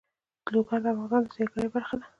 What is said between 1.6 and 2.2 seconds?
برخه ده.